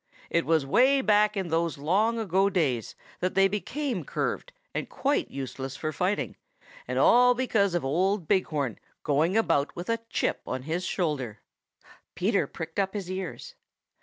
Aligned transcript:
It 0.31 0.47
was 0.47 0.65
way 0.65 1.01
back 1.01 1.37
in 1.37 1.49
those 1.49 1.77
long 1.77 2.17
ago 2.17 2.49
days 2.49 2.95
that 3.19 3.35
they 3.35 3.47
became 3.47 4.03
curved 4.03 4.51
and 4.73 4.89
quite 4.89 5.29
useless 5.29 5.75
for 5.75 5.91
fighting, 5.91 6.37
and 6.87 6.97
all 6.97 7.35
because 7.35 7.75
of 7.75 7.85
old 7.85 8.27
Big 8.27 8.47
Horn 8.47 8.79
going 9.03 9.37
about 9.37 9.75
with 9.75 9.91
a 9.91 9.99
chip 10.09 10.41
on 10.47 10.63
his 10.63 10.85
shoulder." 10.85 11.41
Peter 12.15 12.47
pricked 12.47 12.79
up 12.79 12.95
his 12.95 13.11
ears. 13.11 13.53